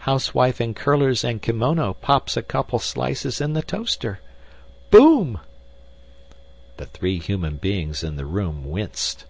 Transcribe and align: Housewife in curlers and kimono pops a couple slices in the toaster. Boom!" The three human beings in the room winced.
Housewife 0.00 0.60
in 0.60 0.74
curlers 0.74 1.24
and 1.24 1.40
kimono 1.40 1.94
pops 1.94 2.36
a 2.36 2.42
couple 2.42 2.78
slices 2.78 3.40
in 3.40 3.54
the 3.54 3.62
toaster. 3.62 4.20
Boom!" 4.90 5.40
The 6.76 6.84
three 6.84 7.18
human 7.18 7.56
beings 7.56 8.04
in 8.04 8.16
the 8.16 8.26
room 8.26 8.68
winced. 8.70 9.24